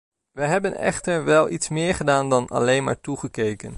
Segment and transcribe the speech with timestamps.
[0.31, 3.69] Wij hebben echter wel iets meer gedaan dan alleen maar toegekeken.